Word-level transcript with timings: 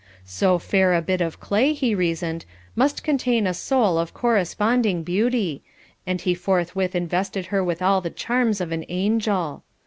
So 0.25 0.57
fair 0.57 0.95
a 0.95 1.01
bit 1.03 1.21
of 1.21 1.39
clay, 1.39 1.73
he 1.73 1.93
reasoned, 1.93 2.43
must 2.75 3.03
contain 3.03 3.45
a 3.45 3.53
soul 3.53 3.99
of 3.99 4.15
corresponding 4.15 5.03
beauty, 5.03 5.61
and 6.07 6.19
he 6.19 6.33
forthwith 6.33 6.95
invested 6.95 7.45
her 7.53 7.63
with 7.63 7.83
all 7.83 8.01
the 8.01 8.09
charms 8.09 8.59
of 8.61 8.71
an 8.71 8.83
angel. 8.89 9.61